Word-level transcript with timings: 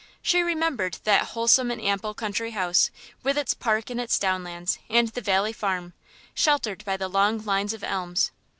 She 0.23 0.41
remembered 0.41 0.97
that 1.03 1.25
wholesome 1.27 1.69
and 1.69 1.79
ample 1.79 2.15
country 2.15 2.49
house, 2.57 2.89
with 3.21 3.37
its 3.37 3.53
park 3.53 3.91
and 3.91 4.01
its 4.01 4.17
down 4.17 4.43
lands, 4.43 4.79
and 4.89 5.09
the 5.09 5.21
valley 5.21 5.53
farm, 5.53 5.93
sheltered 6.33 6.83
by 6.85 6.97
the 6.97 7.07
long 7.07 7.45
lines 7.45 7.71
of 7.75 7.83
elms. 7.83 8.31